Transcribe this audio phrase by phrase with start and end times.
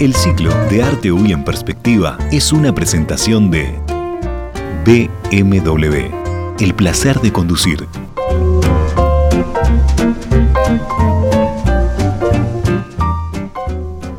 [0.00, 3.78] El ciclo de Arte UI en Perspectiva es una presentación de
[4.84, 6.10] BMW,
[6.58, 7.86] el placer de conducir.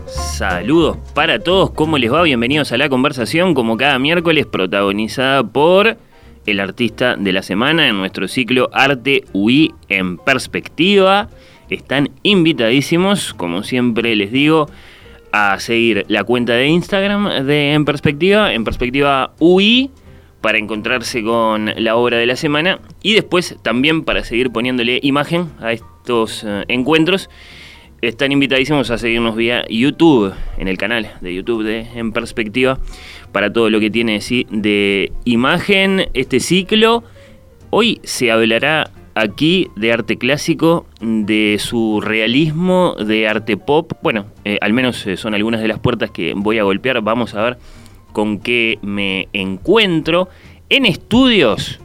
[0.07, 2.21] Saludos para todos, ¿cómo les va?
[2.23, 5.97] Bienvenidos a la conversación, como cada miércoles, protagonizada por
[6.45, 11.27] el artista de la semana en nuestro ciclo Arte UI en Perspectiva.
[11.69, 14.69] Están invitadísimos, como siempre les digo,
[15.31, 19.91] a seguir la cuenta de Instagram de En Perspectiva, en Perspectiva UI,
[20.41, 25.49] para encontrarse con la obra de la semana y después también para seguir poniéndole imagen
[25.59, 27.29] a estos eh, encuentros.
[28.01, 32.77] Están invitadísimos a seguirnos vía YouTube, en el canal de YouTube de En Perspectiva,
[33.31, 37.03] para todo lo que tiene sí, de imagen este ciclo.
[37.71, 43.93] Hoy se hablará aquí de arte clásico, de su realismo, de arte pop.
[44.03, 47.01] Bueno, eh, al menos eh, son algunas de las puertas que voy a golpear.
[47.01, 47.57] Vamos a ver
[48.11, 50.29] con qué me encuentro.
[50.69, 51.79] En estudios,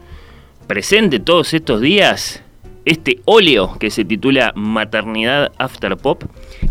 [0.67, 2.43] presente todos estos días,
[2.85, 6.25] este óleo que se titula Maternidad After Pop,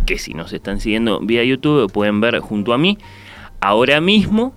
[0.06, 2.98] que si nos están siguiendo vía YouTube pueden ver junto a mí.
[3.62, 4.54] Ahora mismo,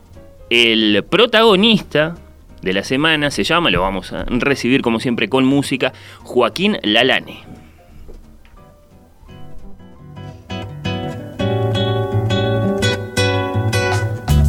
[0.50, 2.16] el protagonista
[2.62, 7.44] de la semana se llama, lo vamos a recibir como siempre con música, Joaquín Lalane.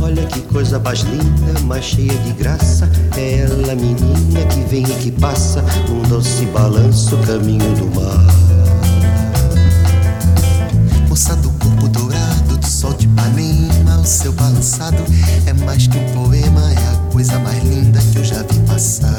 [0.01, 2.89] Olha que coisa mais linda, mais cheia de graça.
[3.17, 8.27] É ela, menina, que vem e que passa num doce balanço, caminho do mar.
[11.09, 15.03] Moça do corpo dourado, do sol de Ipanema, o seu balançado
[15.47, 19.13] é mais que um poema, é a coisa mais linda que eu já vi passar.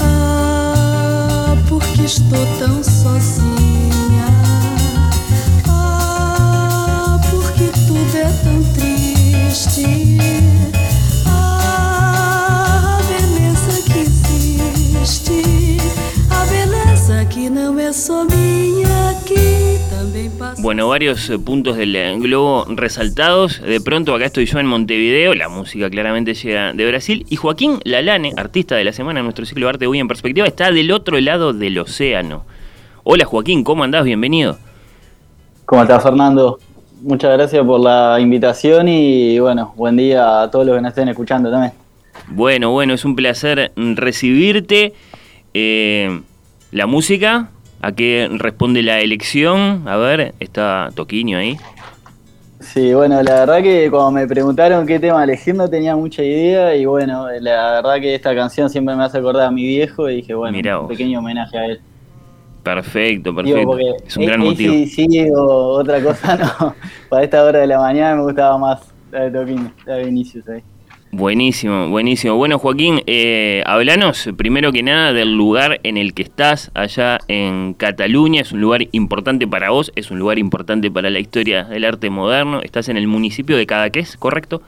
[0.00, 4.28] Ah, porque estou tão sozinha.
[5.66, 10.18] Ah, porque tudo é tão triste.
[11.26, 15.42] Ah, a beleza que existe.
[16.30, 18.24] A beleza que não é só
[20.56, 23.60] Bueno, varios eh, puntos del eh, globo resaltados.
[23.60, 27.26] De pronto acá estoy yo en Montevideo, la música claramente llega de Brasil.
[27.28, 30.46] Y Joaquín Lalane, artista de la semana en nuestro ciclo de arte hoy en perspectiva,
[30.46, 32.44] está del otro lado del océano.
[33.04, 34.04] Hola Joaquín, ¿cómo andás?
[34.04, 34.58] Bienvenido.
[35.64, 36.58] ¿Cómo estás, Fernando?
[37.02, 41.08] Muchas gracias por la invitación y bueno, buen día a todos los que nos estén
[41.08, 41.72] escuchando también.
[42.28, 44.94] Bueno, bueno, es un placer recibirte.
[45.54, 46.20] Eh,
[46.70, 49.86] la música, ¿a qué responde la elección?
[49.86, 51.56] A ver, está Toquiño ahí.
[52.60, 56.74] Sí, bueno, la verdad que cuando me preguntaron qué tema elegir no tenía mucha idea
[56.74, 60.16] y bueno, la verdad que esta canción siempre me hace acordar a mi viejo y
[60.16, 61.80] dije, bueno, un pequeño homenaje a él.
[62.62, 63.78] Perfecto, perfecto.
[64.06, 64.74] Es un gran motivo.
[64.74, 65.42] Sí, sí, o
[65.78, 66.74] otra cosa no.
[67.08, 70.48] Para esta hora de la mañana me gustaba más la de Toquín, la de Vinicius
[70.48, 70.62] ahí.
[71.10, 72.36] Buenísimo, buenísimo.
[72.36, 77.72] Bueno, Joaquín, eh, hablanos primero que nada del lugar en el que estás allá en
[77.72, 78.42] Cataluña.
[78.42, 82.10] Es un lugar importante para vos, es un lugar importante para la historia del arte
[82.10, 82.60] moderno.
[82.60, 84.60] Estás en el municipio de Cadaqués, ¿correcto?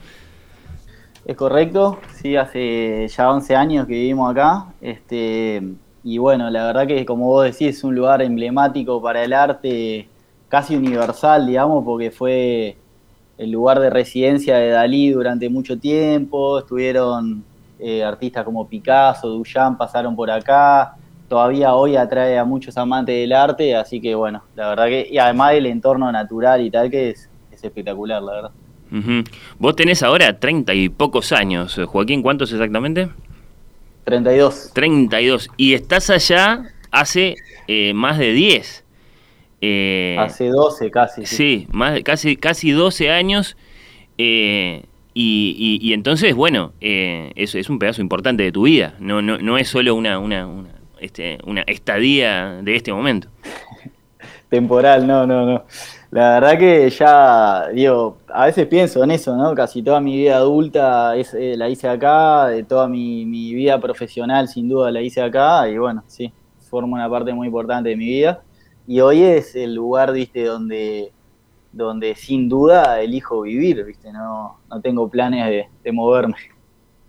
[1.25, 4.73] Es correcto, sí, hace ya 11 años que vivimos acá.
[4.81, 5.61] Este,
[6.03, 10.09] y bueno, la verdad que como vos decís, es un lugar emblemático para el arte,
[10.49, 12.77] casi universal, digamos, porque fue
[13.41, 16.59] el lugar de residencia de Dalí durante mucho tiempo.
[16.59, 17.43] Estuvieron
[17.79, 20.93] eh, artistas como Picasso, Duchamp, pasaron por acá.
[21.27, 25.17] Todavía hoy atrae a muchos amantes del arte, así que bueno, la verdad que, y
[25.17, 28.51] además del entorno natural y tal, que es, es espectacular, la verdad.
[29.57, 31.79] Vos tenés ahora treinta y pocos años.
[31.87, 33.09] Joaquín, ¿cuántos exactamente?
[34.03, 34.71] 32.
[34.73, 35.49] 32.
[35.57, 37.37] Y estás allá hace
[37.67, 38.83] eh, más de 10.
[39.61, 41.25] Eh, Hace 12 casi.
[41.25, 43.55] Sí, más de- casi, casi 12 años.
[44.17, 44.83] eh,
[45.13, 48.93] y, y- y entonces, bueno, eh, es, es un pedazo importante de tu vida.
[48.99, 50.69] No, no, no es solo una, una, una,
[50.99, 53.27] este, una estadía de este momento.
[54.49, 55.63] Temporal, no, no, no.
[56.11, 59.55] La verdad que ya, digo, a veces pienso en eso, ¿no?
[59.55, 63.79] Casi toda mi vida adulta es, eh, la hice acá, de toda mi, mi vida
[63.79, 66.31] profesional sin duda la hice acá, y bueno, sí,
[66.69, 68.41] forma una parte muy importante de mi vida.
[68.87, 71.11] Y hoy es el lugar, viste, donde,
[71.71, 76.35] donde sin duda elijo vivir, viste, no, no tengo planes de, moverme.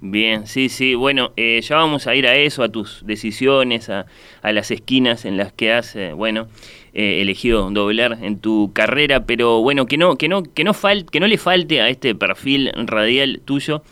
[0.00, 0.94] Bien, sí, sí.
[0.94, 4.06] Bueno, eh, ya vamos a ir a eso, a tus decisiones, a,
[4.42, 6.48] a las esquinas en las que has, eh, bueno,
[6.94, 10.72] eh, elegido doblar en tu carrera, pero bueno, que no, que no, que no
[11.10, 13.82] que no le falte a este perfil radial tuyo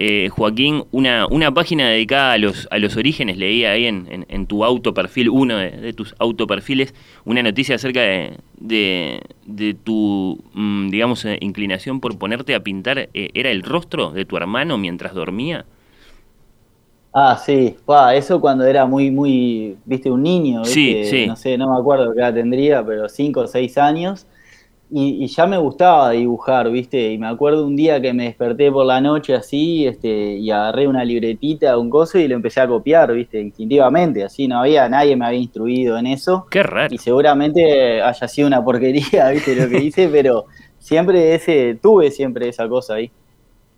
[0.00, 3.36] eh, Joaquín, una, una página dedicada a los, a los orígenes.
[3.36, 9.76] Leía ahí en, en, tu autoperfil, uno de, tus autoperfiles, una noticia acerca de, de,
[9.82, 13.10] tu, mm, digamos, eh, inclinación por ponerte a pintar.
[13.12, 15.66] Eh, ¿Era el rostro de tu hermano mientras dormía?
[17.12, 17.76] Ah, sí,
[18.14, 21.26] eso cuando era muy, muy, viste, un niño, Sí, sí.
[21.26, 24.26] no sé, no me acuerdo qué edad tendría, pero cinco o seis años
[24.90, 27.12] y, ya me gustaba dibujar, ¿viste?
[27.12, 30.88] Y me acuerdo un día que me desperté por la noche así, este, y agarré
[30.88, 33.38] una libretita, un coso, y lo empecé a copiar, ¿viste?
[33.40, 36.46] Instintivamente, así, no había, nadie me había instruido en eso.
[36.50, 36.94] Qué raro.
[36.94, 39.54] Y seguramente haya sido una porquería, ¿viste?
[39.54, 40.46] Lo que hice, pero
[40.78, 43.10] siempre ese, tuve siempre esa cosa ahí.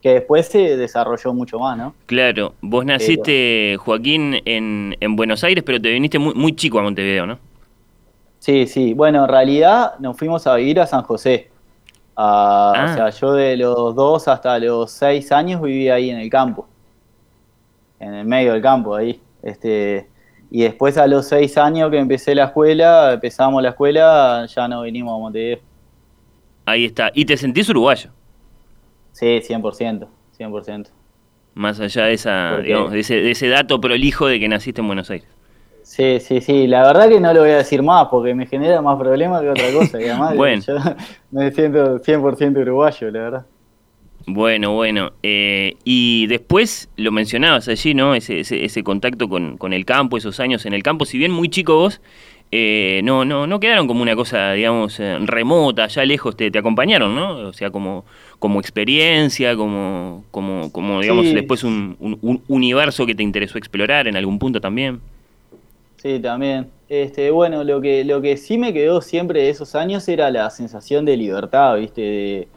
[0.02, 1.94] Que después se desarrolló mucho más, ¿no?
[2.06, 6.82] Claro, vos naciste, Joaquín, en, en Buenos Aires, pero te viniste muy, muy chico a
[6.82, 7.38] Montevideo, ¿no?
[8.40, 8.94] Sí, sí.
[8.94, 11.50] Bueno, en realidad nos fuimos a vivir a San José.
[12.14, 12.92] O ah.
[12.94, 16.66] sea, yo de los dos hasta los seis años viví ahí en el campo.
[17.98, 19.20] En el medio del campo, ahí.
[19.42, 20.08] Este,
[20.50, 24.82] y después a los seis años que empecé la escuela, empezamos la escuela, ya no
[24.82, 25.60] vinimos a Montevideo.
[26.66, 27.10] Ahí está.
[27.14, 28.10] ¿Y te sentís uruguayo?
[29.12, 30.06] Sí, 100%,
[30.38, 30.88] 100%.
[31.54, 35.10] Más allá de, esa, de, ese, de ese dato prolijo de que naciste en Buenos
[35.10, 35.28] Aires.
[35.82, 36.68] Sí, sí, sí.
[36.68, 39.50] La verdad que no lo voy a decir más porque me genera más problemas que
[39.50, 40.00] otra cosa.
[40.00, 40.62] Y además bueno.
[40.64, 40.76] yo
[41.32, 43.46] me siento 100% uruguayo, la verdad.
[44.26, 45.10] Bueno, bueno.
[45.24, 48.14] Eh, y después lo mencionabas allí, ¿no?
[48.14, 51.06] Ese, ese, contacto con, con, el campo, esos años en el campo.
[51.06, 52.00] Si bien muy chico vos,
[52.52, 56.58] eh, no, no, no quedaron como una cosa, digamos, eh, remota, allá lejos te, te,
[56.58, 57.48] acompañaron, ¿no?
[57.48, 58.04] O sea, como,
[58.38, 64.16] como experiencia, como, como, como digamos, después un, un universo que te interesó explorar en
[64.16, 65.00] algún punto también.
[66.02, 66.66] Sí, también.
[66.88, 70.48] Este, bueno, lo que, lo que sí me quedó siempre de esos años era la
[70.48, 72.00] sensación de libertad, ¿viste?
[72.00, 72.48] De,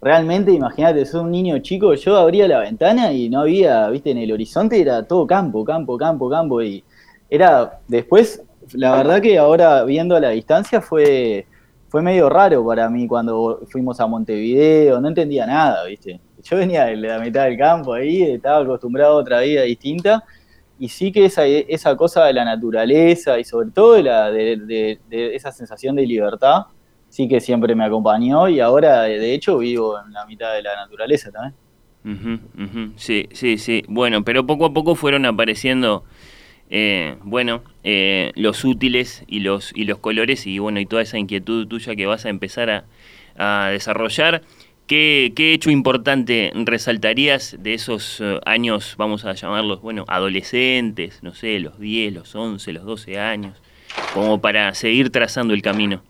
[0.00, 4.12] realmente, imagínate, soy un niño chico, yo abría la ventana y no había, ¿viste?
[4.12, 6.62] En el horizonte era todo campo, campo, campo, campo.
[6.62, 6.84] Y
[7.28, 11.46] era, después, la verdad que ahora viendo a la distancia fue,
[11.88, 16.20] fue medio raro para mí cuando fuimos a Montevideo, no entendía nada, ¿viste?
[16.42, 20.24] Yo venía de la mitad del campo ahí, estaba acostumbrado a otra vida distinta
[20.78, 24.98] y sí que esa, esa cosa de la naturaleza y sobre todo de, la, de,
[25.10, 26.62] esa sensación de libertad,
[27.08, 30.74] sí que siempre me acompañó y ahora de hecho vivo en la mitad de la
[30.76, 31.54] naturaleza también.
[32.96, 33.84] Sí, sí, sí.
[33.86, 36.04] Bueno, pero poco a poco fueron apareciendo,
[36.74, 41.18] eh, bueno, eh, los útiles y los, y los colores y bueno, y toda esa
[41.18, 42.84] inquietud tuya que vas a empezar a,
[43.36, 44.40] a desarrollar.
[44.86, 51.60] ¿Qué, hecho importante resaltarías de esos eh, años, vamos a llamarlos, bueno, adolescentes, no sé,
[51.60, 53.60] los 10, los 11, los 12 años,
[54.14, 56.02] como para seguir trazando el camino?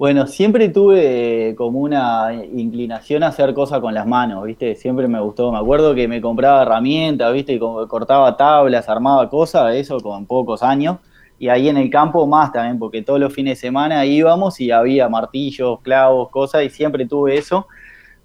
[0.00, 4.74] Bueno, siempre tuve como una inclinación a hacer cosas con las manos, ¿viste?
[4.74, 5.52] Siempre me gustó.
[5.52, 7.58] Me acuerdo que me compraba herramientas, ¿viste?
[7.58, 10.96] cortaba tablas, armaba cosas, eso con pocos años
[11.38, 14.70] y ahí en el campo más también, porque todos los fines de semana íbamos y
[14.70, 17.66] había martillos, clavos, cosas, y siempre tuve eso.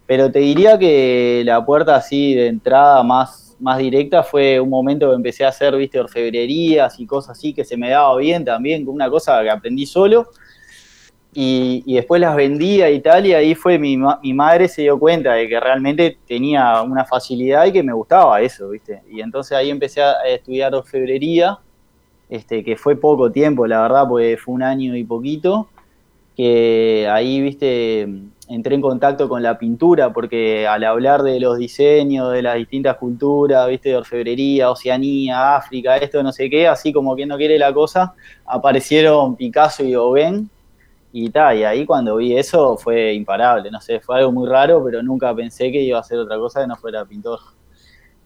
[0.05, 5.09] Pero te diría que la puerta así de entrada más, más directa fue un momento
[5.09, 8.87] que empecé a hacer, viste, orfebrerías y cosas así que se me daba bien también,
[8.87, 10.29] una cosa que aprendí solo.
[11.37, 15.33] Y, después las vendía y tal, y ahí fue mi, mi madre se dio cuenta
[15.33, 19.01] de que realmente tenía una facilidad y que me gustaba eso, ¿viste?
[19.11, 21.59] Y entonces ahí empecé a estudiar orfebrería
[22.29, 25.67] este, que fue poco tiempo, la verdad, porque fue un año y poquito,
[26.35, 28.01] que ahí, viste,
[28.49, 32.97] entré en contacto con la pintura, porque al hablar de los diseños, de las distintas
[32.97, 37.59] culturas, viste, de orfebrería, Oceanía, África, esto, no sé qué, así como quien no quiere
[37.59, 38.13] la cosa,
[38.45, 40.49] aparecieron Picasso y Gauguin,
[41.17, 44.83] y tal, y ahí cuando vi eso fue imparable, no sé, fue algo muy raro,
[44.83, 47.39] pero nunca pensé que iba a ser otra cosa que no fuera pintor.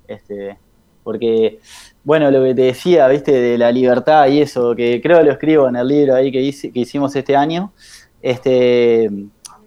[0.07, 0.57] Este,
[1.03, 1.59] porque
[2.03, 5.31] bueno, lo que te decía, viste, de la libertad y eso, que creo que lo
[5.33, 6.39] escribo en el libro ahí que,
[6.73, 7.73] que hicimos este año.
[8.23, 9.07] Este,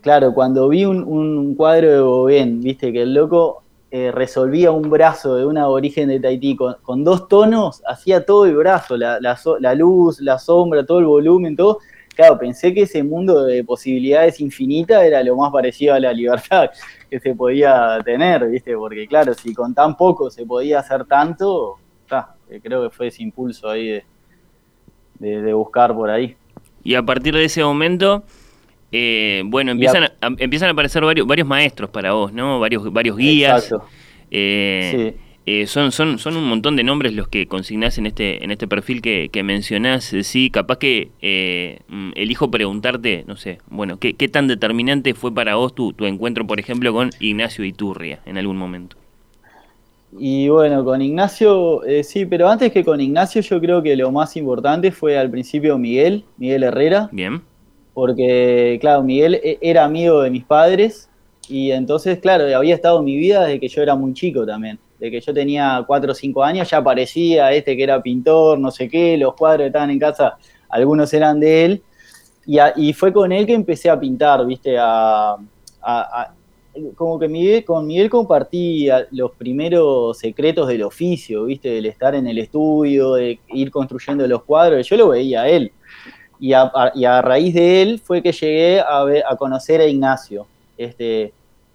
[0.01, 3.63] claro, cuando vi un, cuadro de Gauguin, viste, que el loco
[3.93, 8.57] eh, resolvía un brazo de un aborigen de Tahití con, dos tonos, hacía todo el
[8.57, 11.79] brazo, la, la, luz, la sombra, todo el volumen, todo.
[12.15, 16.71] Claro, pensé que ese mundo de posibilidades infinitas era lo más parecido a la libertad
[17.11, 18.77] que se podía tener, ¿viste?
[18.77, 21.79] Porque claro, si con tan poco se podía hacer tanto,
[22.63, 24.03] creo que fue ese impulso ahí
[25.19, 26.37] de, buscar por ahí.
[26.85, 28.25] Y a partir de ese momento,
[28.91, 32.61] eh, bueno, empiezan a, empiezan a aparecer varios, varios maestros para vos, ¿no?
[32.61, 33.73] Varios, varios guías.
[34.31, 38.51] Eh, eh, son, son, son un montón de nombres los que consignás en este, en
[38.51, 40.15] este perfil que, que mencionás.
[40.23, 45.75] Sí, capaz que mm, elijo preguntarte, no sé, bueno, ¿qué, tan determinante fue para vos
[45.75, 48.97] tu, tu encuentro, por ejemplo, con Ignacio Iturria en algún momento?
[50.19, 54.11] Y bueno, con Ignacio, eh, sí, pero antes que con Ignacio yo creo que lo
[54.13, 57.09] más importante fue al principio Miguel, Miguel Herrera.
[57.13, 57.41] Bien.
[57.95, 61.09] Porque, claro, Miguel e, era amigo de mis padres
[61.49, 64.79] y entonces, claro, había estado en mi vida desde que yo era muy chico también.
[65.03, 68.71] De que yo tenía 4 o 5 años ya aparecía este que era pintor, no
[68.71, 70.37] sé qué, los cuadros estaban en casa,
[70.69, 71.83] algunos eran de él.
[72.47, 75.37] Y, y fue con él que empecé a pintar, viste, a
[76.95, 81.69] como que con Miguel compartí los primeros secretos del oficio, ¿viste?
[81.71, 85.73] Del estar en el estudio, de ir construyendo los cuadros, yo lo veía a él.
[86.41, 90.47] Y a, raíz de él fue que llegué a, a conocer a Ignacio.
[90.77, 91.33] Este,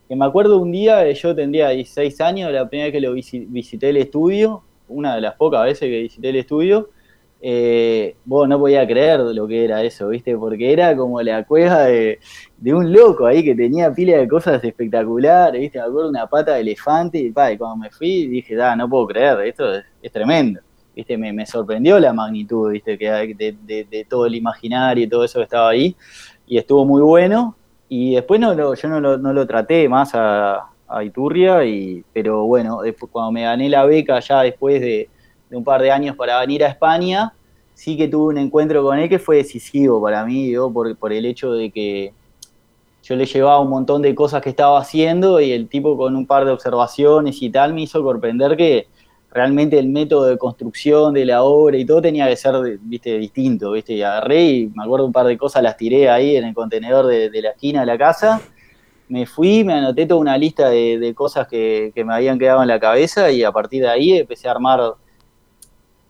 [0.08, 3.90] que me acuerdo un día, yo tendría 16 años, la primera vez que lo visité
[3.90, 6.90] el estudio, una de las pocas veces que visité el estudio,
[7.40, 10.36] eh, no podía creer lo que era eso, ¿viste?
[10.36, 12.20] Porque era como la cueva de,
[12.66, 15.78] un loco ahí que tenía pila de cosas espectaculares, ¿viste?
[15.78, 19.42] Me acuerdo una pata de elefante y, cuando me fui dije, da, no puedo creer,
[19.42, 20.62] esto es, tremendo,
[20.96, 21.18] ¿viste?
[21.18, 22.98] Me, sorprendió la magnitud, ¿viste?
[22.98, 25.96] Que de, todo el imaginario y todo eso que estaba ahí
[26.48, 27.56] y estuvo muy bueno
[27.90, 30.70] y después no yo no lo, no lo traté más a,
[31.04, 35.10] Iturria, y, pero bueno, después cuando me gané la beca ya después de
[35.52, 37.34] un par de años para venir a España,
[37.78, 41.26] sí que tuve un encuentro con él que fue decisivo para mí, por, por el
[41.28, 42.12] hecho de que
[43.04, 46.26] yo le llevaba un montón de cosas que estaba haciendo y el tipo con un
[46.26, 48.88] par de observaciones y tal me hizo sorprender que
[49.32, 53.72] realmente el método de construcción de la obra y todo tenía que ser viste distinto
[53.72, 56.54] viste y agarré y me acuerdo un par de cosas las tiré ahí en el
[56.54, 58.42] contenedor de, la esquina de la casa
[59.10, 62.68] me fui me anoté toda una lista de, cosas que, que, me habían quedado en
[62.68, 64.96] la cabeza y a partir de ahí empecé a armar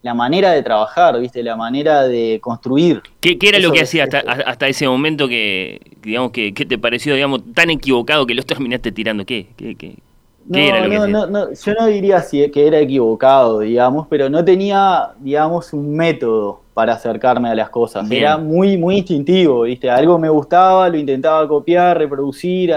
[0.02, 1.42] la manera de trabajar, ¿viste?
[1.42, 3.02] La manera de construir.
[3.20, 7.70] ¿Qué, era lo que hacía hasta, ese momento que, digamos, que, te pareció, digamos, tan
[7.70, 9.24] equivocado que los terminaste tirando?
[9.24, 10.17] ¿Qué, qué, no,
[10.48, 15.10] lo que no, no, yo no diría si que era equivocado, digamos, pero no tenía,
[15.18, 18.10] digamos, un método para acercarme a las cosas.
[18.10, 19.90] Era muy, muy instintivo, ¿viste?
[19.90, 22.72] Algo me gustaba, lo intentaba copiar, reproducir,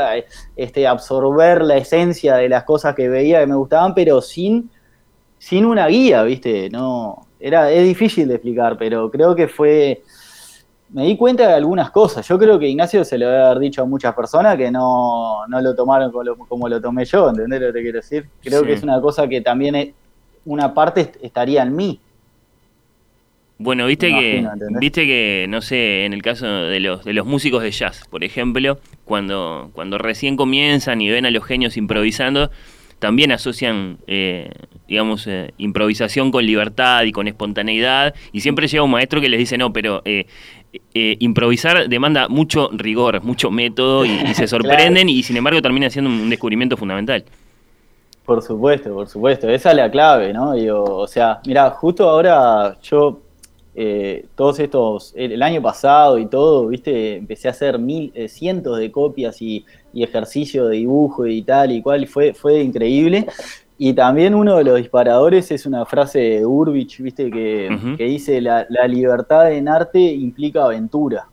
[0.55, 4.69] este, absorber la esencia de las cosas que veía que me gustaban, pero sin
[5.41, 6.69] sin una guía, ¿viste?
[6.69, 10.03] No, era, es difícil de explicar, pero creo que fue,
[10.93, 12.27] me di cuenta de algunas cosas.
[12.27, 15.75] Yo creo que Ignacio se lo debe haber dicho a muchas personas que no, lo
[15.75, 16.11] tomaron
[16.47, 18.25] como lo, tomé yo, ¿entendés lo que te quiero decir?
[18.43, 19.93] Creo que es una cosa que también
[20.45, 21.99] una parte estaría en mí.
[23.57, 24.47] Bueno, viste que,
[24.79, 28.23] viste que, no sé, en el caso de los, de los músicos de jazz, por
[28.23, 32.49] ejemplo, cuando, cuando recién comienzan y ven a los genios improvisando,
[33.01, 34.51] también asocian, eh,
[34.87, 39.39] digamos, eh, improvisación con libertad y con espontaneidad, y siempre llega un maestro que les
[39.39, 40.27] dice, no, pero eh,
[40.93, 46.29] improvisar demanda mucho rigor, mucho método, y, se sorprenden, y sin embargo termina siendo un
[46.29, 47.23] descubrimiento fundamental.
[48.25, 50.51] Por supuesto, por supuesto, esa es la clave, ¿no?
[50.51, 53.19] o sea, mira, justo ahora yo
[54.35, 59.41] todos estos, el, año pasado y todo, viste, empecé a hacer mil, cientos de copias
[59.41, 63.27] y y ejercicio de dibujo y tal y cual, fue, fue increíble.
[63.83, 67.31] Y también uno de los disparadores es una frase de Urbich, ¿viste?
[67.31, 71.27] Que, dice, la, libertad en arte implica aventura.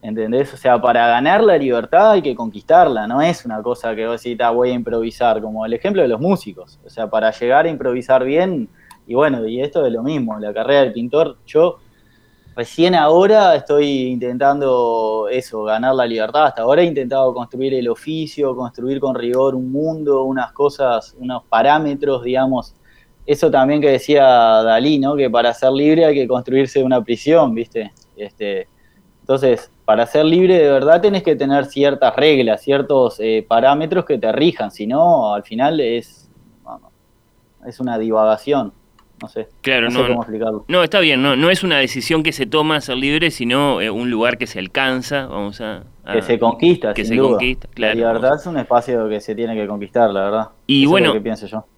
[0.00, 0.54] ¿Entendés?
[0.54, 4.22] O sea, para ganar la libertad hay que conquistarla, no es una cosa que vos
[4.22, 6.80] decís, voy a improvisar, como el ejemplo de los músicos.
[6.82, 8.66] O sea, para llegar a improvisar bien,
[9.06, 11.76] y bueno, y esto es lo mismo, la carrera del pintor, yo
[12.56, 16.46] Recién ahora estoy intentando eso, ganar la libertad.
[16.46, 21.44] Hasta ahora he intentado construir el oficio, construir con rigor un mundo, unas cosas, unos
[21.50, 22.74] parámetros, digamos.
[23.26, 25.16] Eso también que decía Dalí, ¿no?
[25.16, 27.92] Que para ser libre hay que construirse una prisión, ¿viste?
[28.16, 28.68] Este,
[29.20, 34.16] entonces, para ser libre de verdad tenés que tener ciertas reglas, ciertos eh, parámetros que
[34.16, 36.30] te rijan, si no, al final es,
[37.66, 38.72] es una divagación
[39.20, 39.48] no sé.
[39.62, 40.64] Claro, no, cómo explicarlo.
[40.68, 43.90] No, está bien, no, no es una decisión que se toma ser libre, sino eh,
[43.90, 45.84] un lugar que se alcanza, vamos a...
[46.12, 47.94] que se conquista, que se conquista, claro.
[47.94, 50.48] La libertad es un espacio que se tiene que conquistar, la verdad.
[50.66, 51.14] Y bueno,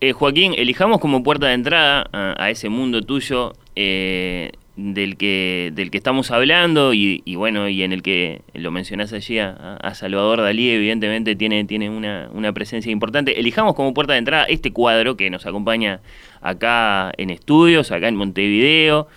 [0.00, 5.90] eh, Joaquín, elijamos como puerta de entrada a, ese mundo tuyo eh, del que del
[5.90, 10.70] que estamos hablando y, bueno y en el que lo mencionás allí a, Salvador Dalí
[10.70, 13.40] evidentemente tiene tiene una, una, presencia importante.
[13.40, 16.00] Elijamos como puerta de entrada este cuadro que nos acompaña
[16.40, 19.08] acá en estudios acá en Montevideo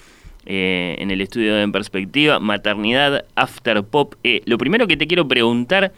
[0.48, 4.16] eh, en el estudio de En Perspectiva Maternidad After Pop.
[4.24, 5.92] Eh, lo primero que te quiero preguntar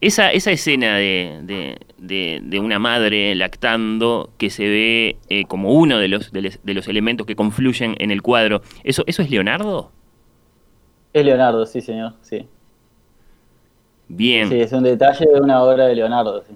[0.00, 6.08] esa, esa escena de, de, una madre lactando que se ve eh, como uno de
[6.08, 9.90] los, de, los elementos que confluyen en el cuadro, ¿eso, ¿eso es Leonardo?
[11.12, 12.46] Es Leonardo, sí, señor, sí.
[14.08, 14.48] Bien.
[14.48, 16.54] Sí, es un detalle de una obra de Leonardo, sí.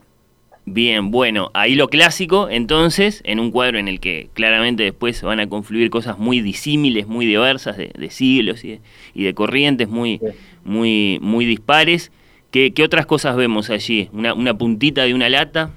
[0.67, 5.41] Bien, bueno, ahí lo clásico, entonces, en un cuadro en el que claramente después van
[5.41, 8.79] a confluir cosas muy disímiles, muy diversas, de, siglos y
[9.15, 10.21] de, corrientes muy,
[10.63, 12.13] muy, muy dispares.
[12.51, 14.09] ¿Qué, otras cosas vemos allí?
[14.13, 15.71] ¿Una, ¿Una, puntita de una lata?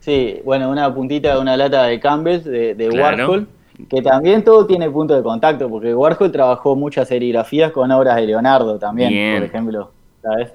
[0.00, 3.48] Sí, bueno, una puntita de una lata de Campbell, de, Warhol,
[3.90, 8.26] que también todo tiene punto de contacto, porque Warhol trabajó muchas serigrafías con obras de
[8.26, 9.90] Leonardo también, por ejemplo,
[10.22, 10.52] ¿sabes?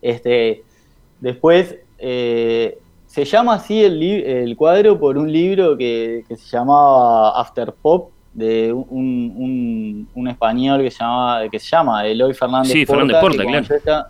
[0.00, 0.62] Este,
[1.20, 7.72] después eh, se llama así el, el, cuadro por un libro que, se llamaba After
[7.72, 13.20] Pop, de un, un, español que se, llama, que se llama Eloy Fernández sí, Porta.
[13.20, 14.06] Porta claro.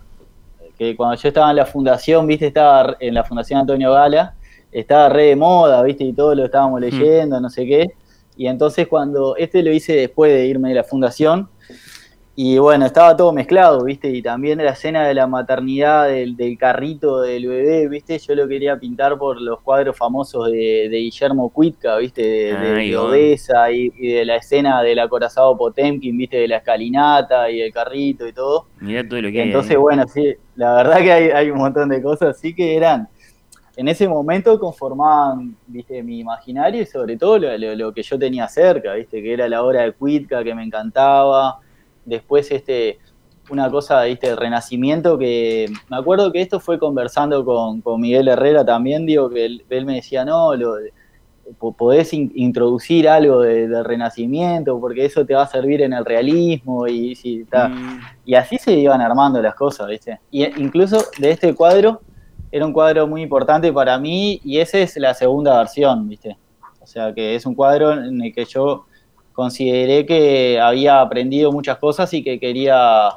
[0.79, 4.35] Que cuando yo estaba en la fundación, viste, estaba en la fundación Antonio Gala,
[4.71, 6.85] estaba re de moda, viste, y todo lo estábamos mm.
[6.85, 7.93] leyendo, no sé qué.
[8.37, 11.49] Y entonces cuando, este lo hice después de irme de la fundación,
[12.35, 14.09] y bueno, estaba todo mezclado, ¿viste?
[14.09, 18.19] Y también la escena de la maternidad del, carrito del bebé, ¿viste?
[18.19, 22.23] Yo lo quería pintar por los cuadros famosos de, Guillermo Cuitca, ¿viste?
[22.23, 26.39] De, Odessa y, de la escena del acorazado Potemkin, ¿viste?
[26.39, 28.65] De la escalinata y el carrito y todo.
[28.81, 32.37] Mirá todo lo que Entonces, bueno, sí, la verdad que hay, un montón de cosas
[32.37, 33.09] así que eran
[33.77, 38.49] en ese momento conformaban, viste, mi imaginario y sobre todo lo, lo, que yo tenía
[38.49, 41.59] cerca, viste, que era la obra de Cuitca que me encantaba,
[42.05, 42.99] después este
[43.51, 49.05] una cosa, viste, renacimiento que me acuerdo que esto fue conversando con, Miguel Herrera también,
[49.05, 50.77] digo que él, me decía, no, lo,
[51.77, 57.15] podés introducir algo del renacimiento porque eso te va a servir en el realismo y,
[57.15, 57.99] sí, mm.
[58.25, 60.21] y así se iban armando las cosas, viste.
[60.31, 62.01] Y incluso de este cuadro,
[62.51, 66.37] era un cuadro muy importante para mí y esa es la segunda versión, viste.
[66.81, 68.87] O sea que es un cuadro en el que yo
[69.33, 73.11] consideré que había aprendido muchas cosas y que quería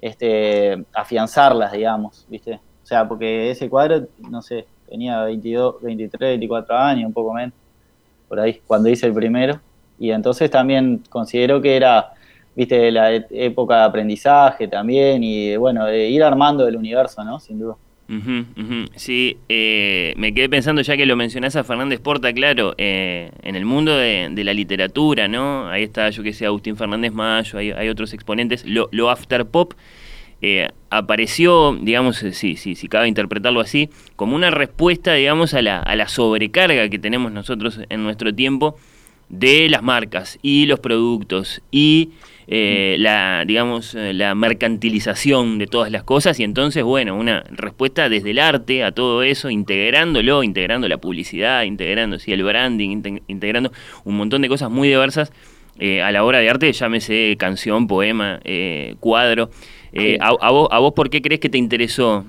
[0.00, 2.54] este, afianzarlas, digamos, ¿viste?
[2.82, 7.54] O sea, porque ese cuadro, no sé, tenía 22, 23, 24 años, un poco menos,
[8.28, 9.60] por ahí, cuando hice el primero.
[9.98, 12.12] Y entonces también considero que era,
[12.56, 17.38] viste, la e-, época de aprendizaje también y, bueno, de ir armando el universo, ¿no?
[17.38, 17.76] Sin duda.
[18.96, 23.54] Sí, eh, me quedé pensando ya que lo mencionás a Fernández Porta, claro, eh, en
[23.54, 25.68] el mundo de, la literatura, ¿no?
[25.68, 28.64] Ahí está, yo que sé, Agustín Fernández Mayo, hay, hay otros exponentes.
[28.66, 29.74] Lo, lo after pop
[30.42, 35.80] eh, apareció, digamos, sí, sí, si cabe interpretarlo así, como una respuesta, digamos, a la,
[35.80, 38.76] a la sobrecarga que tenemos nosotros en nuestro tiempo
[39.28, 42.10] de las marcas y los productos y
[42.52, 48.08] eh, la, digamos, eh, la mercantilización de todas las cosas y entonces, bueno, una respuesta
[48.08, 53.70] desde el arte a todo eso, integrándolo, integrando la publicidad, integrando sí, el branding, integrando
[54.02, 55.32] un montón de cosas muy diversas
[55.78, 58.40] eh, a la hora de arte, llámese canción, poema,
[58.98, 59.50] cuadro.
[60.18, 62.26] a, vos, ¿A vos por qué crees que te interesó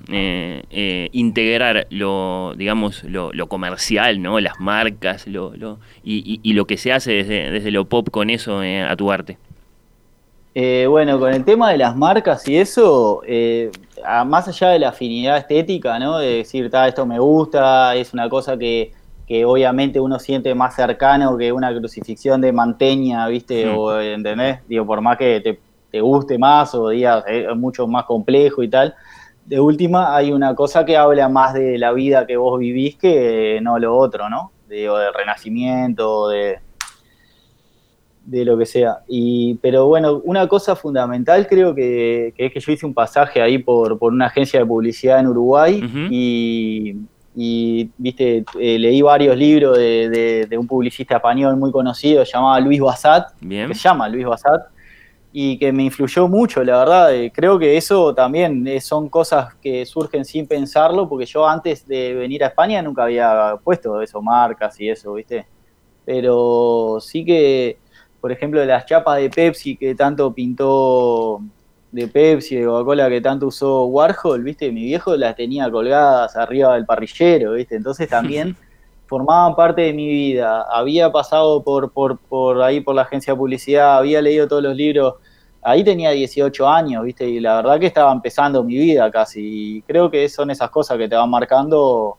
[1.10, 4.38] integrar lo, digamos, lo, comercial, ¿no?
[4.38, 8.30] las marcas lo, lo y, y, lo que se hace desde, desde lo pop con
[8.30, 9.36] eso a tu arte?
[10.54, 13.70] Eh, bueno, con el tema de las marcas y eso, eh,
[14.26, 16.18] más allá de la afinidad estética, ¿no?
[16.18, 18.92] De decir, esto me gusta, es una cosa que,
[19.46, 23.66] obviamente uno siente más cercano que una crucifixión de manteña, ¿viste?
[23.66, 24.58] O, ¿entendés?
[24.68, 25.40] Digo, por más que
[25.90, 28.94] te, guste más o digas, es mucho más complejo y tal.
[29.46, 33.58] De última, hay una cosa que habla más de la vida que vos vivís que
[33.62, 34.52] no lo otro, ¿no?
[34.68, 36.58] Digo, del renacimiento, de,
[38.24, 38.98] de lo que sea.
[39.08, 43.58] Y, pero bueno, una cosa fundamental creo que, es que yo hice un pasaje ahí
[43.58, 45.82] por, por una agencia de publicidad en Uruguay
[47.34, 53.32] y, viste, eh, leí varios libros de, un publicista español muy conocido llamado Luis Basat,
[53.40, 54.66] que se llama Luis Basat,
[55.34, 57.14] y que me influyó mucho, la verdad.
[57.14, 61.88] Eh, creo que eso también eh, son cosas que surgen sin pensarlo, porque yo antes
[61.88, 65.46] de venir a España nunca había puesto eso, marcas y eso, ¿viste?
[66.04, 67.78] Pero sí que
[68.22, 71.42] por ejemplo, las chapas de Pepsi que tanto pintó
[71.90, 74.70] de Pepsi, de Coca-Cola que tanto usó Warhol, ¿viste?
[74.70, 77.74] Mi viejo las tenía colgadas arriba del parrillero, ¿viste?
[77.74, 78.56] Entonces también
[79.06, 80.62] formaban parte de mi vida.
[80.70, 84.76] Había pasado por, por, por ahí por la agencia de publicidad, había leído todos los
[84.76, 85.14] libros.
[85.60, 87.28] Ahí tenía 18 años, ¿viste?
[87.28, 89.78] Y la verdad que estaba empezando mi vida casi.
[89.78, 92.18] Y creo que son esas cosas que te van marcando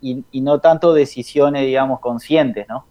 [0.00, 2.84] y, y no tanto decisiones, digamos, conscientes, ¿no?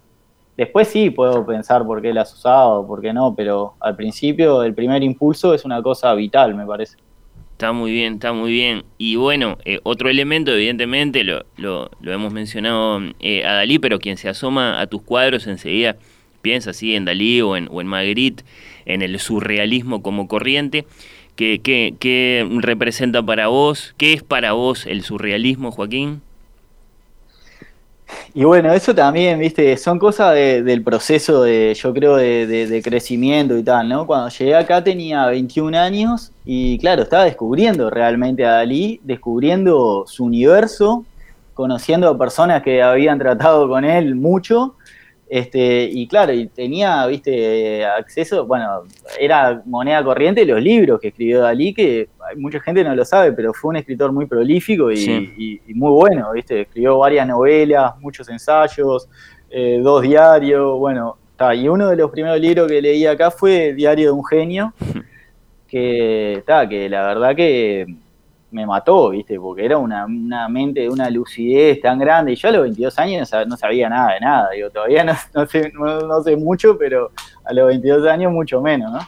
[0.56, 4.64] Después sí puedo pensar por qué la has usado, por qué no, pero al principio
[4.64, 6.98] el primer impulso es una cosa vital, me parece.
[7.54, 8.84] Está muy bien, está muy bien.
[8.98, 14.18] Y bueno, eh, otro elemento, evidentemente, lo, lo, hemos mencionado eh, a Dalí, pero quien
[14.18, 15.96] se asoma a tus cuadros enseguida
[16.42, 18.44] piensa así en Dalí o en, o Magritte,
[18.86, 20.86] en el surrealismo como corriente.
[21.36, 23.96] ¿Qué, qué, ¿Qué representa para vos?
[23.98, 26.22] ¿Qué es para vos el surrealismo, Joaquín?
[28.36, 33.62] Y bueno, eso también, viste, son cosas del proceso de, yo creo, de, crecimiento y
[33.62, 34.08] tal, ¿no?
[34.08, 40.26] Cuando llegué acá tenía 21 años y claro, estaba descubriendo realmente a Dalí, descubriendo su
[40.26, 41.06] universo,
[41.54, 44.74] conociendo a personas que habían tratado con él mucho
[45.36, 48.84] este, y claro, y tenía, viste, acceso, bueno,
[49.20, 53.52] era moneda corriente los libros que escribió Dalí, que mucha gente no lo sabe, pero
[53.52, 59.10] fue un escritor muy prolífico y, muy bueno, viste, escribió varias novelas, muchos ensayos,
[59.50, 61.18] eh, dos diarios, bueno,
[61.56, 64.72] y uno de los primeros libros que leí acá fue Diario de un genio,
[65.68, 67.88] que, está, que la verdad que
[68.54, 69.40] me mató, ¿viste?
[69.40, 72.34] Porque era una, una, mente, una lucidez tan grande.
[72.34, 74.50] Y yo a los 22 años no sabía nada de nada.
[74.52, 77.12] Digo, todavía no, no sé, no, sé mucho, pero
[77.44, 79.00] a los 22 años mucho menos, ¿no?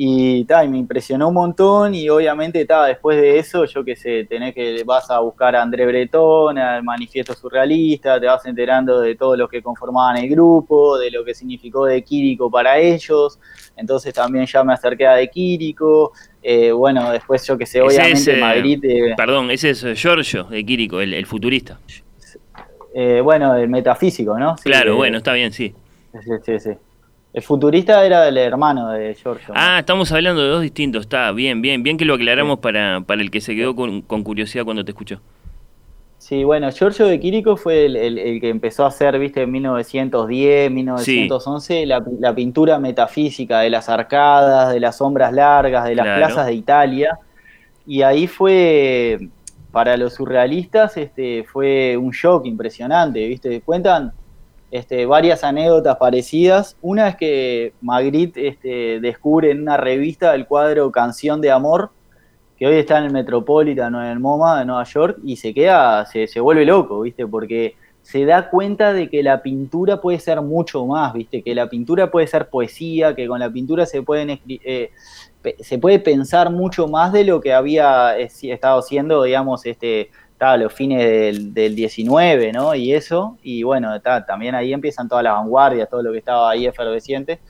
[0.00, 3.96] Y, ta, y me impresionó un montón y obviamente ta, después de eso, yo qué
[3.96, 9.00] sé, tenés que vas a buscar a André Breton, al manifiesto surrealista, te vas enterando
[9.00, 13.40] de todo lo que conformaban el grupo, de lo que significó de Quirico para ellos,
[13.76, 16.12] entonces también ya me acerqué a de Quirico,
[16.44, 18.78] eh, bueno, después yo que sé, obviamente Madrid...
[18.84, 21.80] Eh, perdón, ese es Giorgio de Quirico, el, futurista.
[22.94, 24.54] Eh, bueno, el metafísico, ¿no?
[24.62, 25.74] claro, bueno, está bien, sí.
[26.22, 26.70] Sí, sí, sí.
[27.32, 29.52] El futurista era el hermano de Giorgio.
[29.56, 33.20] Ah, estamos hablando de dos distintos, está bien, bien, bien que lo aclaramos para, para
[33.20, 35.20] el que se quedó con, con curiosidad cuando te escuchó.
[36.18, 41.86] Sí, bueno, Giorgio de Quirico fue el, que empezó a hacer, viste, en 1910, 1911,
[41.86, 47.18] la, pintura metafísica de las arcadas, de las sombras largas, de las plazas de Italia.
[47.86, 49.28] Y ahí fue,
[49.70, 53.60] para los surrealistas, este, fue un shock impresionante, viste.
[53.60, 54.12] Cuentan
[54.70, 56.76] este, varias anécdotas parecidas.
[56.82, 61.90] Una es que Magritte este, descubre en una revista el cuadro Canción de Amor,
[62.58, 65.54] que hoy está en el Metropolitan o en el MoMA de Nueva York y se
[65.54, 67.26] queda, se, se, vuelve loco, ¿viste?
[67.26, 71.42] Porque se da cuenta de que la pintura puede ser mucho más, ¿viste?
[71.42, 74.90] Que la pintura puede ser poesía, que con la pintura se pueden eh,
[75.60, 80.56] se puede pensar mucho más de lo que había eh, estado haciendo, digamos, este, a
[80.56, 82.74] los fines del, del 19, ¿no?
[82.74, 86.66] Y eso, y bueno, también ahí empiezan todas las vanguardias, todo lo que estaba ahí
[86.66, 87.40] efervesciente.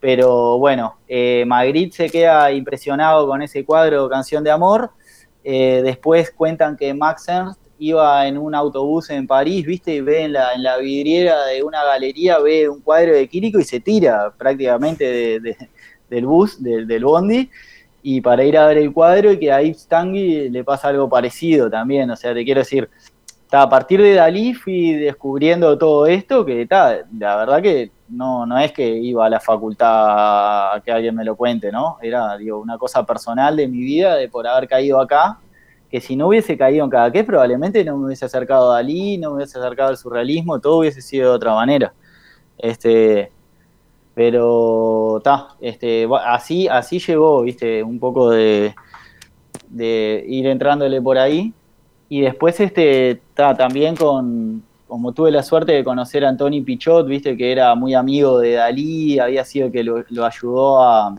[0.00, 4.90] Pero bueno, eh, Magritte se queda impresionado con ese cuadro Canción de Amor.
[5.42, 10.22] Eh, después cuentan que Max Ernst iba en un autobús en París, viste, y ve
[10.22, 13.80] en la, en la vidriera de una galería, ve un cuadro de Quirico y se
[13.80, 15.40] tira prácticamente
[16.08, 17.50] del bus, del bondi,
[18.08, 21.08] y para ir a ver el cuadro y que a Yves Tanguy le pasa algo
[21.08, 22.88] parecido también, o sea, te quiero decir,
[23.50, 28.60] a partir de Dalí fui descubriendo todo esto, que está la verdad que no, no
[28.60, 31.98] es que iba a la facultad a que alguien me lo cuente, ¿no?
[32.00, 35.40] Era, digo, una cosa personal de mi vida, de por haber caído acá,
[35.90, 39.18] que si no hubiese caído en cada qué, probablemente no me hubiese acercado a Dalí,
[39.18, 41.92] no me hubiese acercado al surrealismo, todo hubiese sido de otra manera.
[42.56, 43.32] Este,
[44.16, 48.74] pero, está, este, así, así llegó, viste, un poco de,
[49.68, 51.52] de ir entrándole por ahí.
[52.08, 57.36] Y después, este, también con, como tuve la suerte de conocer a Antoni Pichot, viste
[57.36, 61.14] que era muy amigo de Dalí, había sido que lo, ayudó a,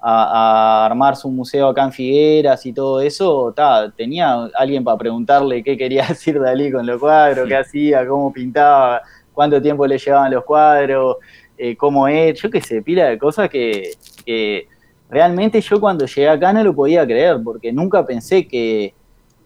[0.00, 3.54] armar su museo acá en Figueras y todo eso,
[3.96, 9.00] tenía alguien para preguntarle qué quería decir Dalí con los cuadros, qué hacía, cómo pintaba,
[9.32, 11.18] cuánto tiempo le llevaban los cuadros,
[11.58, 13.92] eh, cómo es, yo qué sé, pila de cosas que,
[14.24, 14.68] que
[15.08, 18.94] realmente yo cuando llegué acá no lo podía creer, porque nunca pensé que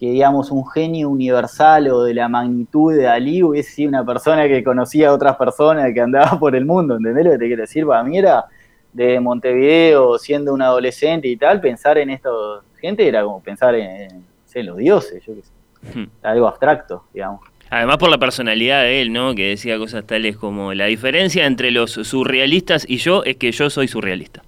[0.01, 4.49] que digamos un genio universal o de la magnitud de Dalí hubiese sido una persona
[4.49, 7.61] que conocía a otras personas que andaba por el mundo, ¿entendés lo que te quiero
[7.61, 7.87] decir?
[7.87, 8.47] Para mí era
[8.95, 14.25] de Montevideo, siendo un adolescente y tal, pensar en esto, gente era como pensar en,
[14.55, 16.11] los dioses, yo qué sé, hmm.
[16.23, 17.43] algo abstracto, digamos.
[17.71, 19.35] Además por la personalidad de él, ¿no?
[19.35, 23.71] Que decía cosas tales como la diferencia entre los surrealistas y yo es que yo
[23.71, 24.43] soy surrealista.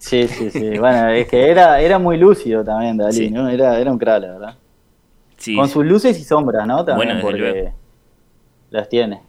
[0.00, 0.78] Sí, sí, sí.
[0.78, 3.48] Bueno, es que era, era muy lúcido también Dalí, ¿no?
[3.48, 4.54] Era, era un crack, la verdad.
[5.36, 6.84] Sí, Con sus luces y sombras, ¿no?
[6.84, 7.72] También porque
[8.70, 9.20] las tiene.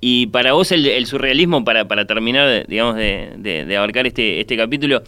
[0.00, 5.02] Y para vos el, surrealismo, para, para terminar, digamos, de, de, abarcar este, este capítulo,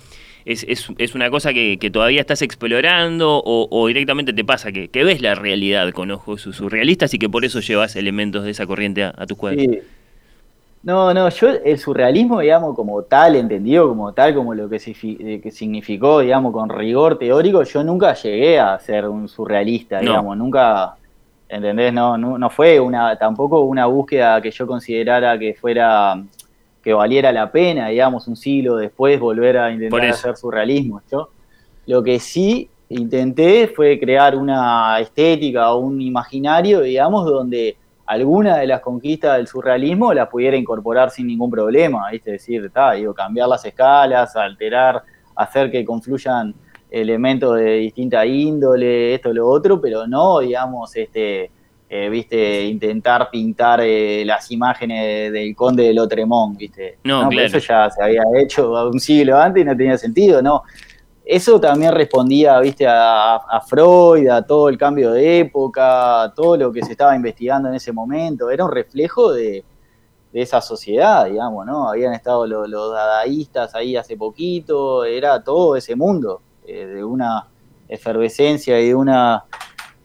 [0.47, 4.73] es, es, es una cosa que, que, todavía estás explorando o, o directamente te pasa
[4.73, 8.53] que, que, ves la realidad con ojos surrealistas y que por eso llevas elementos de
[8.53, 9.63] esa corriente a, a tus cuadros.
[9.63, 9.81] Sí.
[10.87, 16.21] No, no, yo el surrealismo, digamos, como tal, entendido como tal, como lo que, significó,
[16.21, 20.95] digamos, con rigor teórico, yo nunca llegué a ser un surrealista, digamos, nunca,
[21.49, 21.93] ¿entendés?
[21.93, 26.23] No, no, fue una, tampoco una búsqueda que yo considerara que fuera,
[26.87, 31.03] que valiera la pena, digamos, un siglo después volver a intentar hacer surrealismo.
[31.11, 31.31] Yo
[31.87, 38.69] lo que sí intenté fue crear una estética o un imaginario, digamos, donde alguna de
[38.69, 42.37] las conquistas del surrealismo las pudiera incorporar sin ningún problema, ¿viste?
[42.37, 45.03] Es decir, está, digo, cambiar las escalas, alterar,
[45.35, 46.55] hacer que confluyan
[46.89, 51.51] elementos de distinta índole, esto, lo otro, pero no, digamos, este,
[51.89, 56.99] eh, viste, intentar pintar eh, las imágenes del conde de Lotremont, viste.
[57.05, 57.47] No, claro.
[57.47, 60.63] Eso ya se había hecho un siglo antes y no tenía sentido, ¿no?
[61.25, 66.57] Eso también respondía, viste, a, a Freud, a todo el cambio de época, a todo
[66.57, 68.49] lo que se estaba investigando en ese momento.
[68.49, 69.65] Era un reflejo de,
[70.33, 71.89] de esa sociedad, digamos, ¿no?
[71.89, 77.49] Habían estado los, los dadaístas ahí hace poquito, era todo ese mundo, eh, de una
[77.89, 79.46] efervescencia y de una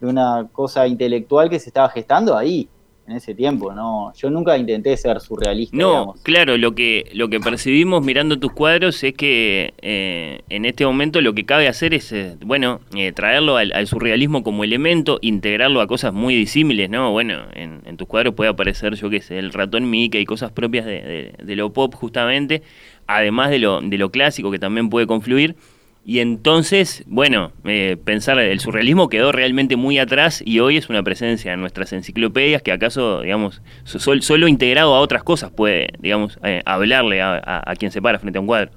[0.02, 2.68] de una cosa intelectual que se estaba gestando ahí,
[3.08, 4.14] en ese tiempo, ¿no?
[4.16, 5.76] Yo nunca intenté ser surrealista.
[5.76, 6.22] No, digamos.
[6.22, 11.22] claro, lo que, lo que percibimos mirando tus cuadros es que eh, en este momento
[11.22, 15.82] lo que cabe hacer es, eh, bueno, eh, traerlo al, al, surrealismo como elemento, integrarlo
[15.82, 17.12] a cosas muy disímiles, ¿no?
[17.12, 20.52] Bueno, en, en tus cuadros puede aparecer, yo qué sé, el ratón Mickey y cosas
[20.52, 22.62] propias de, de, de, lo pop justamente,
[23.08, 25.56] además de lo, de lo clásico que también puede confluir.
[26.04, 31.04] Y entonces, bueno, eh, pensar el surrealismo quedó realmente muy atrás y hoy es una
[31.04, 36.40] presencia en nuestras enciclopedias que acaso, digamos, sol, solo integrado a otras cosas puede, digamos,
[36.44, 38.72] eh, hablarle a, a, a, quien se para frente a un cuadro.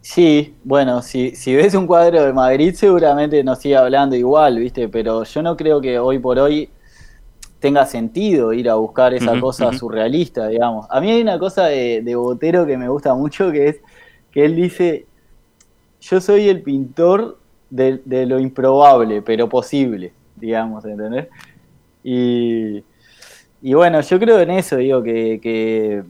[0.00, 4.88] Sí, bueno, si, si ves un cuadro de Madrid seguramente nos sigue hablando igual, ¿viste?
[4.88, 6.70] Pero yo no creo que hoy por hoy
[7.58, 9.78] tenga sentido ir a buscar esa uh -huh, cosa uh -huh.
[9.78, 10.86] surrealista, digamos.
[10.88, 13.80] A mí hay una cosa de, de Botero que me gusta mucho que es
[14.32, 15.06] que él dice,
[16.00, 17.38] yo soy el pintor
[17.68, 21.28] de, de lo improbable, pero posible, digamos, ¿entendés?
[22.02, 22.82] Y,
[23.62, 26.02] y, bueno, yo creo en eso, digo, que, que,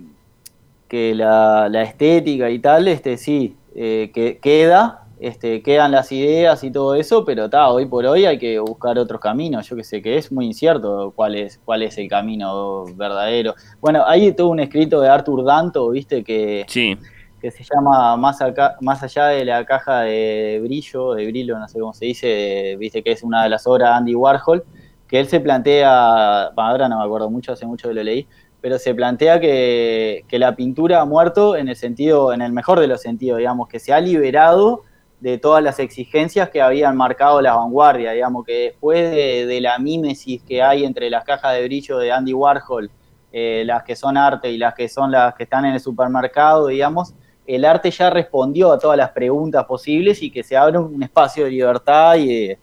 [0.89, 6.63] que la, la, estética y tal, este sí, eh, que queda, este, quedan las ideas
[6.63, 9.85] y todo eso, pero ta, hoy por hoy hay que buscar otros caminos, yo que
[9.85, 13.55] sé, que es muy incierto cuál es, cuál es el camino verdadero.
[13.81, 16.65] Bueno, hay todo un escrito de Arthur Danto, viste, que...
[16.69, 16.97] Sí
[17.41, 21.69] que se llama más, acá, más allá de la caja de brillo, de brillo, no
[21.69, 24.65] sé cómo se dice, viste que es una de las obras de Andy Warhol,
[25.09, 28.29] que él se plantea, ahora no me acuerdo mucho, hace mucho que lo leí,
[28.61, 32.79] pero se plantea que, que, la pintura ha muerto en el sentido, en el mejor
[32.79, 34.85] de los sentidos, digamos, que se ha liberado
[35.21, 40.43] de todas las exigencias que habían marcado la vanguardia, digamos, que después de, la mímesis
[40.43, 42.91] que hay entre las cajas de brillo de Andy Warhol,
[43.33, 46.69] eh, las que son arte y las que son las que están en el supermercado,
[46.69, 47.15] digamos,
[47.55, 51.45] el arte ya respondió a todas las preguntas posibles y que se abre un espacio
[51.45, 52.59] de libertad y de,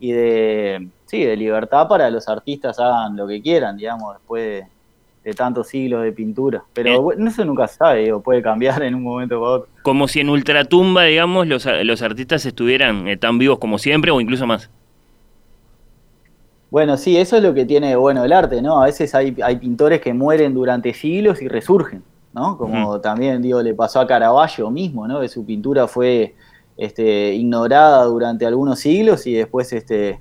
[0.00, 4.66] y de, sí, de libertad para los artistas hagan lo que quieran, digamos, después de,
[5.24, 6.62] de tantos siglos de pintura.
[6.72, 6.98] Pero eh.
[6.98, 9.68] bueno, eso nunca se sabe, digo, puede cambiar en un momento u otro.
[9.82, 14.20] Como si en Ultratumba, digamos, los, los artistas estuvieran eh, tan vivos como siempre o
[14.20, 14.70] incluso más.
[16.70, 18.82] Bueno, sí, eso es lo que tiene bueno el arte, ¿no?
[18.82, 22.02] A veces hay, hay pintores que mueren durante siglos y resurgen.
[22.38, 22.56] ¿No?
[22.56, 23.00] Como -huh.
[23.00, 25.20] también digo, le pasó a Caravaggio mismo, ¿no?
[25.20, 26.34] Que su pintura fue
[26.76, 30.20] este, ignorada durante algunos siglos y después este,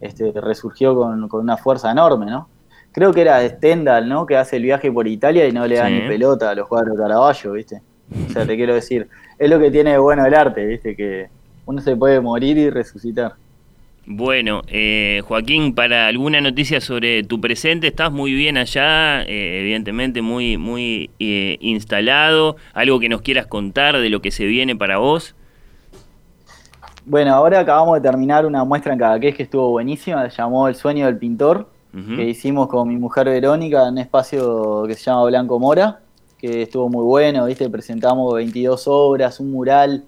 [0.00, 2.48] este, resurgió con, con, una fuerza enorme, ¿no?
[2.92, 4.26] Creo que era Stendhal, ¿no?
[4.26, 5.94] Que hace el viaje por Italia y no le da sí.
[5.94, 7.82] ni pelota a los cuadros de Caravaggio, ¿viste?
[8.28, 10.94] O sea, te quiero decir, es lo que tiene bueno el arte, ¿viste?
[10.94, 11.28] Que
[11.66, 13.34] uno se puede morir y resucitar.
[14.08, 20.22] Bueno, eh, Joaquín, para alguna noticia sobre tu presente, estás muy bien allá, eh, evidentemente
[20.22, 22.54] muy, muy eh, instalado.
[22.72, 25.34] ¿Algo que nos quieras contar de lo que se viene para vos?
[27.04, 30.76] Bueno, ahora acabamos de terminar una muestra en Cadaqués que estuvo buenísima, se llamó El
[30.76, 32.16] sueño del pintor, uh -huh.
[32.16, 35.98] que hicimos con mi mujer Verónica en un espacio que se llama Blanco Mora,
[36.38, 37.68] que estuvo muy bueno, ¿viste?
[37.68, 40.04] Presentamos 22 obras, un mural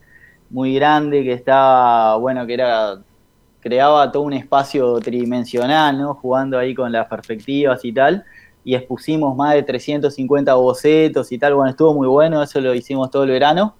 [0.50, 3.00] muy grande que estaba, bueno, que era
[3.60, 6.14] creaba todo un espacio tridimensional, ¿no?
[6.14, 8.24] Jugando ahí con las perspectivas y tal,
[8.64, 13.10] y expusimos más de 350 bocetos y tal, bueno, estuvo muy bueno, eso lo hicimos
[13.10, 13.74] todo el verano,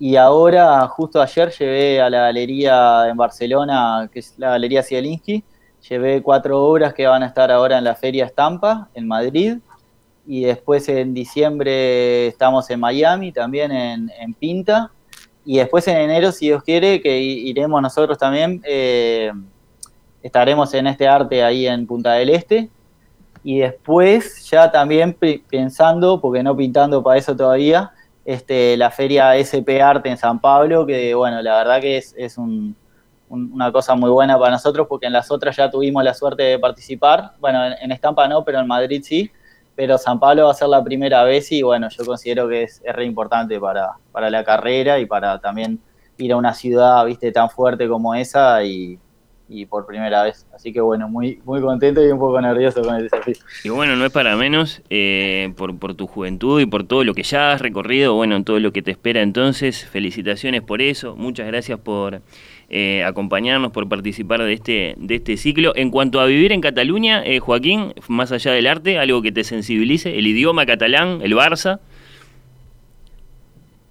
[0.00, 5.42] y ahora, justo ayer, llevé a la galería en Barcelona, que es la Galería Zielinski,
[5.88, 9.58] llevé cuatro obras que van a estar ahora en la Feria Estampa, en Madrid,
[10.24, 14.92] y después en diciembre estamos en Miami, también en, en Pinta,
[15.50, 19.32] y después en enero, si Dios quiere, que iremos nosotros también, eh,
[20.22, 22.68] estaremos en este arte ahí en Punta del Este.
[23.42, 25.16] Y después ya también
[25.48, 27.92] pensando, porque no pintando para eso todavía,
[28.26, 32.36] este, la feria SP Arte en San Pablo, que bueno, la verdad que es, es
[32.36, 32.76] un,
[33.30, 36.42] un, una cosa muy buena para nosotros, porque en las otras ya tuvimos la suerte
[36.42, 37.32] de participar.
[37.40, 39.30] Bueno, en, en Estampa no, pero en Madrid sí
[39.78, 42.82] pero San Pablo va a ser la primera vez y bueno, yo considero que es,
[42.84, 45.78] es re importante para, para la carrera y para también
[46.16, 48.98] ir a una ciudad, viste, tan fuerte como esa y,
[49.48, 50.48] y por primera vez.
[50.52, 53.36] Así que bueno, muy, muy contento y un poco nervioso con el desafío.
[53.62, 57.14] Y bueno, no es para menos eh, por, por tu juventud y por todo lo
[57.14, 59.86] que ya has recorrido, bueno, todo lo que te espera entonces.
[59.86, 62.20] Felicitaciones por eso, muchas gracias por
[62.70, 65.72] eh, acompañarnos, por participar de este, de este ciclo.
[65.74, 69.42] En cuanto a vivir en Cataluña, eh, Joaquín, más allá del arte, algo que te
[69.42, 71.80] sensibilice, el idioma catalán, el Barça.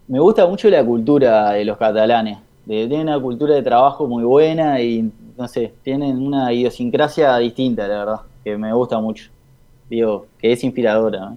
[0.07, 2.37] Me gusta mucho la cultura de los catalanes.
[2.67, 7.97] tienen una cultura de trabajo muy buena y, no sé, tienen una idiosincrasia distinta, la
[7.97, 9.29] verdad, que me gusta mucho.
[9.89, 11.33] Digo, que es inspiradora.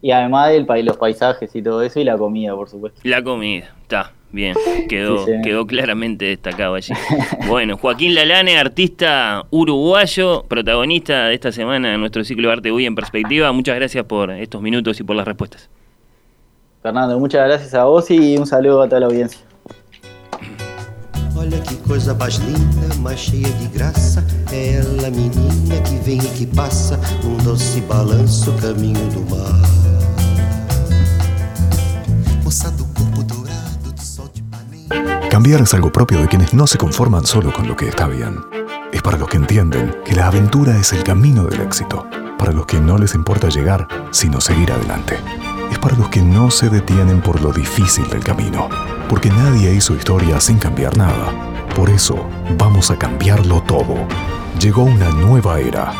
[0.00, 3.00] Y además del los paisajes y todo eso y la comida, por supuesto.
[3.04, 4.12] La comida, está.
[4.32, 4.54] Bien,
[4.88, 6.92] quedó, quedó claramente destacado allí.
[7.48, 12.86] Bueno, Joaquín Lalane, artista uruguayo, protagonista de esta semana en nuestro ciclo de Arte Uy
[12.86, 13.50] en Perspectiva.
[13.52, 15.68] Muchas gracias por estos minutos y por las respuestas.
[16.82, 19.40] Fernando, muchas gracias a vos y un saludo a toda la audiencia.
[21.36, 26.28] Olha que coisa mais linda, mais cheia de graça É ela, menina, que vem e
[26.36, 29.89] que passa Num doce balanço, caminho do mar
[35.30, 38.44] Cambiar es algo propio de quienes no se conforman solo con lo que está bien.
[38.92, 42.06] Es para los que entienden que la aventura es el camino del éxito.
[42.38, 45.18] Para los que no les importa llegar, sino seguir adelante
[45.70, 48.68] es para los que no se detienen por lo difícil del camino,
[49.08, 51.32] porque nadie hizo historia sin cambiar nada.
[51.74, 53.94] Por eso, vamos a cambiarlo todo.
[54.60, 55.92] Llegó una nueva era.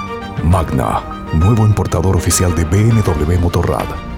[0.43, 4.10] Magna, nuevo importador oficial de BMW Motorrad